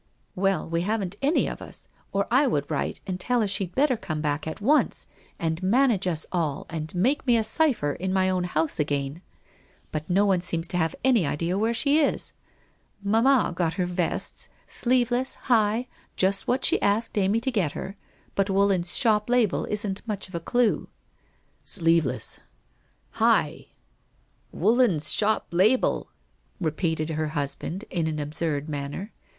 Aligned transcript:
'Well, 0.35 0.67
we 0.67 0.81
haven't, 0.81 1.15
any 1.21 1.47
of 1.47 1.61
us, 1.61 1.87
or 2.11 2.25
I 2.31 2.47
would 2.47 2.71
write 2.71 2.99
and 3.05 3.19
tell 3.19 3.41
her 3.41 3.47
she'd 3.47 3.75
better 3.75 3.95
come 3.95 4.19
back 4.19 4.47
at 4.47 4.59
once 4.59 5.05
and 5.37 5.61
manage 5.61 6.07
us 6.07 6.25
all 6.31 6.65
and 6.71 6.95
make 6.95 7.27
me 7.27 7.37
a 7.37 7.43
cipher 7.43 7.91
in 7.93 8.11
my 8.11 8.27
own 8.27 8.45
house 8.45 8.79
again. 8.79 9.21
But 9.91 10.09
no 10.09 10.25
one 10.25 10.41
seems 10.41 10.67
to 10.69 10.77
have 10.77 10.95
any 11.03 11.27
idea 11.27 11.55
where 11.55 11.75
she 11.75 11.99
is. 11.99 12.33
Mamma 13.03 13.53
got 13.55 13.75
her 13.75 13.85
vests— 13.85 14.49
sleeveless, 14.65 15.35
high— 15.35 15.87
just 16.15 16.47
what 16.47 16.65
she 16.65 16.81
asked 16.81 17.15
Amy 17.15 17.37
WHITE 17.37 17.45
ROSE 17.45 17.51
OF 17.51 17.55
WEARY 17.55 17.67
LEAF 17.67 17.71
385 17.93 17.93
to 17.93 17.93
get 17.93 18.01
her, 18.01 18.33
but 18.33 18.49
Woolland's 18.49 18.97
shop 18.97 19.29
label 19.29 19.65
isn't 19.65 20.07
much 20.07 20.27
of 20.27 20.33
a 20.33 20.39
clue.'' 20.39 20.87
Sleeveless... 21.77 22.39
high... 23.11 23.67
Woolland's 24.51 25.11
shop 25.11 25.45
label!' 25.51 26.09
repeated 26.59 27.11
her 27.11 27.27
husband, 27.37 27.85
in 27.91 28.07
an 28.07 28.17
absurd 28.19 28.67
manner. 28.67 29.11